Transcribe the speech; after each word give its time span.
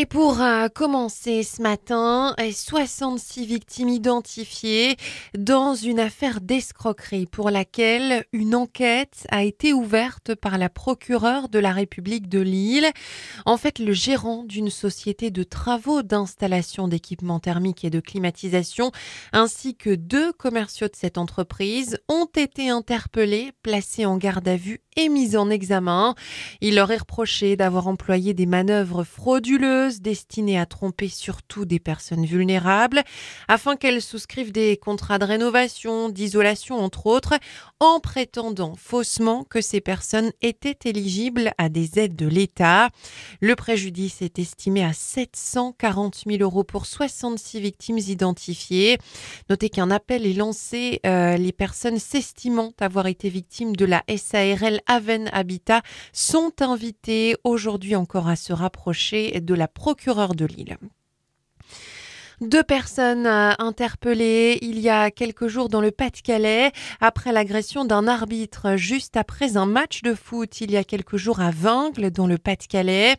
Et 0.00 0.06
pour 0.06 0.40
euh, 0.40 0.68
commencer 0.68 1.42
ce 1.42 1.60
matin, 1.60 2.32
66 2.38 3.46
victimes 3.46 3.88
identifiées 3.88 4.94
dans 5.36 5.74
une 5.74 5.98
affaire 5.98 6.40
d'escroquerie 6.40 7.26
pour 7.26 7.50
laquelle 7.50 8.24
une 8.32 8.54
enquête 8.54 9.26
a 9.32 9.42
été 9.42 9.72
ouverte 9.72 10.36
par 10.36 10.56
la 10.56 10.68
procureure 10.68 11.48
de 11.48 11.58
la 11.58 11.72
République 11.72 12.28
de 12.28 12.38
Lille. 12.38 12.86
En 13.44 13.56
fait, 13.56 13.80
le 13.80 13.92
gérant 13.92 14.44
d'une 14.44 14.70
société 14.70 15.32
de 15.32 15.42
travaux 15.42 16.02
d'installation 16.04 16.86
d'équipements 16.86 17.40
thermiques 17.40 17.84
et 17.84 17.90
de 17.90 17.98
climatisation, 17.98 18.92
ainsi 19.32 19.74
que 19.74 19.96
deux 19.96 20.32
commerciaux 20.32 20.86
de 20.86 20.94
cette 20.94 21.18
entreprise, 21.18 21.98
ont 22.08 22.30
été 22.36 22.70
interpellés, 22.70 23.50
placés 23.64 24.06
en 24.06 24.16
garde 24.16 24.46
à 24.46 24.54
vue 24.54 24.80
et 24.98 25.08
mis 25.08 25.36
en 25.36 25.48
examen. 25.48 26.14
Il 26.60 26.74
leur 26.74 26.90
est 26.90 26.98
reproché 26.98 27.56
d'avoir 27.56 27.86
employé 27.86 28.34
des 28.34 28.46
manœuvres 28.46 29.04
frauduleuses 29.04 30.00
destinées 30.00 30.58
à 30.58 30.66
tromper 30.66 31.08
surtout 31.08 31.64
des 31.64 31.78
personnes 31.78 32.26
vulnérables 32.26 33.04
afin 33.46 33.76
qu'elles 33.76 34.02
souscrivent 34.02 34.50
des 34.50 34.76
contrats 34.76 35.20
de 35.20 35.24
rénovation, 35.24 36.08
d'isolation 36.08 36.78
entre 36.80 37.06
autres, 37.06 37.34
en 37.80 38.00
prétendant 38.00 38.74
faussement 38.76 39.44
que 39.44 39.60
ces 39.60 39.80
personnes 39.80 40.32
étaient 40.42 40.78
éligibles 40.84 41.52
à 41.58 41.68
des 41.68 41.98
aides 41.98 42.16
de 42.16 42.26
l'État. 42.26 42.90
Le 43.40 43.54
préjudice 43.54 44.22
est 44.22 44.38
estimé 44.38 44.84
à 44.84 44.92
740 44.92 46.24
000 46.26 46.42
euros 46.42 46.64
pour 46.64 46.86
66 46.86 47.60
victimes 47.60 47.98
identifiées. 47.98 48.98
Notez 49.48 49.70
qu'un 49.70 49.90
appel 49.90 50.26
est 50.26 50.34
lancé, 50.34 51.00
euh, 51.06 51.36
les 51.36 51.52
personnes 51.52 51.98
s'estimant 51.98 52.72
avoir 52.80 53.06
été 53.06 53.28
victimes 53.28 53.76
de 53.76 53.84
la 53.84 54.02
SARL 54.08 54.80
Aven 54.86 55.28
Habitat 55.32 55.82
sont 56.12 56.52
invités 56.60 57.36
aujourd'hui 57.44 57.96
encore 57.96 58.28
à 58.28 58.36
se 58.36 58.52
rapprocher 58.52 59.40
de 59.40 59.54
la 59.54 59.68
procureure 59.68 60.34
de 60.34 60.46
Lille. 60.46 60.76
Deux 62.40 62.62
personnes 62.62 63.26
euh, 63.26 63.50
interpellées 63.58 64.60
il 64.62 64.78
y 64.78 64.88
a 64.88 65.10
quelques 65.10 65.48
jours 65.48 65.68
dans 65.68 65.80
le 65.80 65.90
Pas-de-Calais 65.90 66.70
après 67.00 67.32
l'agression 67.32 67.84
d'un 67.84 68.06
arbitre 68.06 68.76
juste 68.76 69.16
après 69.16 69.56
un 69.56 69.66
match 69.66 70.02
de 70.02 70.14
foot 70.14 70.60
il 70.60 70.70
y 70.70 70.76
a 70.76 70.84
quelques 70.84 71.16
jours 71.16 71.40
à 71.40 71.50
Vingles 71.50 72.12
dans 72.12 72.28
le 72.28 72.38
Pas-de-Calais. 72.38 73.16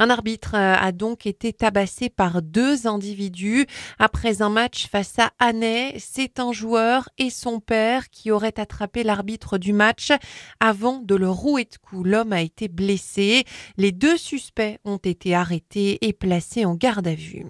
Un 0.00 0.10
arbitre 0.10 0.56
euh, 0.56 0.74
a 0.74 0.90
donc 0.90 1.26
été 1.26 1.52
tabassé 1.52 2.08
par 2.08 2.42
deux 2.42 2.88
individus 2.88 3.66
après 4.00 4.42
un 4.42 4.48
match 4.48 4.88
face 4.88 5.16
à 5.20 5.30
Annay. 5.38 5.94
C'est 6.00 6.40
un 6.40 6.50
joueur 6.50 7.08
et 7.18 7.30
son 7.30 7.60
père 7.60 8.10
qui 8.10 8.32
auraient 8.32 8.58
attrapé 8.58 9.04
l'arbitre 9.04 9.58
du 9.58 9.72
match 9.74 10.10
avant 10.58 10.98
de 10.98 11.14
le 11.14 11.30
rouer 11.30 11.66
de 11.66 11.76
coups. 11.80 12.08
L'homme 12.08 12.32
a 12.32 12.42
été 12.42 12.66
blessé. 12.66 13.44
Les 13.76 13.92
deux 13.92 14.16
suspects 14.16 14.80
ont 14.84 14.96
été 14.96 15.36
arrêtés 15.36 15.98
et 16.04 16.12
placés 16.12 16.64
en 16.64 16.74
garde 16.74 17.06
à 17.06 17.14
vue. 17.14 17.46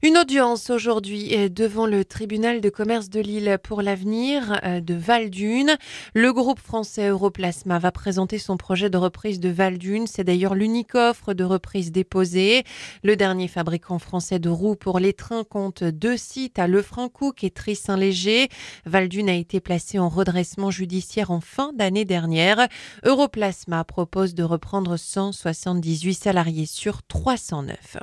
Une 0.00 0.16
audience 0.16 0.70
aujourd'hui 0.70 1.50
devant 1.50 1.84
le 1.84 2.04
tribunal 2.04 2.60
de 2.60 2.68
commerce 2.70 3.10
de 3.10 3.18
Lille 3.18 3.58
pour 3.60 3.82
l'avenir 3.82 4.60
euh, 4.62 4.80
de 4.80 4.94
Val-d'Une. 4.94 5.76
Le 6.14 6.32
groupe 6.32 6.60
français 6.60 7.08
Europlasma 7.08 7.80
va 7.80 7.90
présenter 7.90 8.38
son 8.38 8.56
projet 8.56 8.90
de 8.90 8.96
reprise 8.96 9.40
de 9.40 9.48
Val-d'Une. 9.48 10.06
C'est 10.06 10.22
d'ailleurs 10.22 10.54
l'unique 10.54 10.94
offre 10.94 11.34
de 11.34 11.42
reprise 11.42 11.90
déposée. 11.90 12.62
Le 13.02 13.16
dernier 13.16 13.48
fabricant 13.48 13.98
français 13.98 14.38
de 14.38 14.48
roues 14.48 14.76
pour 14.76 15.00
les 15.00 15.14
trains 15.14 15.42
compte 15.42 15.82
deux 15.82 16.16
sites 16.16 16.60
à 16.60 16.68
Lefrancouc 16.68 17.42
et 17.42 17.50
Tris-Saint-Léger. 17.50 18.50
Val-d'Une 18.86 19.28
a 19.28 19.34
été 19.34 19.58
placé 19.58 19.98
en 19.98 20.08
redressement 20.08 20.70
judiciaire 20.70 21.32
en 21.32 21.40
fin 21.40 21.72
d'année 21.72 22.04
dernière. 22.04 22.68
Europlasma 23.02 23.82
propose 23.82 24.36
de 24.36 24.44
reprendre 24.44 24.96
178 24.96 26.14
salariés 26.14 26.66
sur 26.66 27.02
309. 27.02 27.96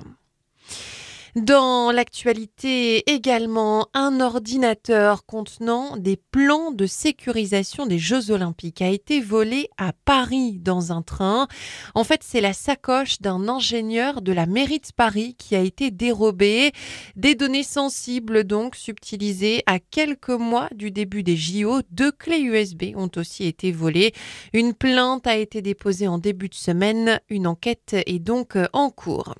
Dans 1.35 1.91
l'actualité 1.91 3.11
également, 3.11 3.89
un 3.93 4.21
ordinateur 4.21 5.25
contenant 5.25 5.97
des 5.97 6.15
plans 6.15 6.71
de 6.71 6.85
sécurisation 6.85 7.85
des 7.85 7.99
Jeux 7.99 8.31
olympiques 8.31 8.81
a 8.81 8.87
été 8.87 9.19
volé 9.19 9.67
à 9.77 9.91
Paris 9.91 10.59
dans 10.61 10.93
un 10.93 11.01
train. 11.01 11.49
En 11.93 12.05
fait, 12.05 12.21
c'est 12.23 12.39
la 12.39 12.53
sacoche 12.53 13.19
d'un 13.19 13.49
ingénieur 13.49 14.21
de 14.21 14.31
la 14.31 14.45
mairie 14.45 14.79
de 14.79 14.87
Paris 14.95 15.35
qui 15.37 15.57
a 15.57 15.59
été 15.59 15.91
dérobée. 15.91 16.71
Des 17.17 17.35
données 17.35 17.63
sensibles 17.63 18.45
donc 18.45 18.77
subtilisées 18.77 19.61
à 19.65 19.79
quelques 19.79 20.29
mois 20.29 20.69
du 20.73 20.89
début 20.89 21.23
des 21.23 21.35
JO. 21.35 21.81
Deux 21.91 22.13
clés 22.13 22.43
USB 22.43 22.93
ont 22.95 23.11
aussi 23.17 23.43
été 23.43 23.73
volées. 23.73 24.13
Une 24.53 24.73
plainte 24.73 25.27
a 25.27 25.35
été 25.35 25.61
déposée 25.61 26.07
en 26.07 26.17
début 26.17 26.47
de 26.47 26.55
semaine. 26.55 27.19
Une 27.27 27.45
enquête 27.45 27.93
est 28.05 28.19
donc 28.19 28.57
en 28.71 28.89
cours. 28.89 29.35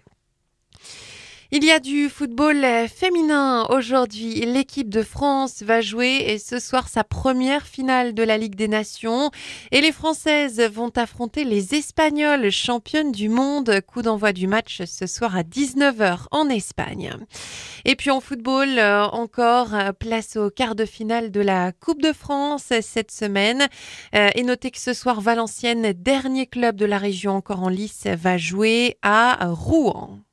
Il 1.51 1.63
y 1.63 1.69
a 1.69 1.79
du 1.79 2.09
football 2.09 2.65
féminin 2.87 3.67
aujourd'hui. 3.69 4.41
L'équipe 4.45 4.89
de 4.89 5.03
France 5.03 5.61
va 5.61 5.79
jouer 5.79 6.39
ce 6.43 6.59
soir 6.59 6.89
sa 6.89 7.03
première 7.03 7.67
finale 7.67 8.15
de 8.15 8.23
la 8.23 8.39
Ligue 8.39 8.55
des 8.55 8.67
Nations 8.67 9.29
et 9.71 9.79
les 9.79 9.91
Françaises 9.91 10.59
vont 10.59 10.89
affronter 10.95 11.43
les 11.43 11.75
Espagnols, 11.75 12.49
championnes 12.49 13.11
du 13.11 13.29
monde. 13.29 13.79
Coup 13.81 14.01
d'envoi 14.01 14.33
du 14.33 14.47
match 14.47 14.81
ce 14.85 15.05
soir 15.05 15.35
à 15.37 15.43
19h 15.43 16.25
en 16.31 16.49
Espagne. 16.49 17.13
Et 17.85 17.95
puis 17.95 18.09
en 18.09 18.21
football, 18.21 18.79
euh, 18.79 19.05
encore 19.05 19.75
place 19.99 20.37
au 20.37 20.49
quart 20.49 20.73
de 20.73 20.85
finale 20.85 21.29
de 21.29 21.41
la 21.41 21.71
Coupe 21.73 22.01
de 22.01 22.11
France 22.11 22.73
cette 22.81 23.11
semaine. 23.11 23.67
Euh, 24.15 24.29
et 24.33 24.41
notez 24.41 24.71
que 24.71 24.79
ce 24.79 24.93
soir, 24.93 25.21
Valenciennes, 25.21 25.93
dernier 25.93 26.47
club 26.47 26.75
de 26.75 26.85
la 26.85 26.97
région 26.97 27.33
encore 27.33 27.61
en 27.61 27.69
lice, 27.69 28.07
va 28.07 28.39
jouer 28.39 28.97
à 29.03 29.45
Rouen. 29.51 30.24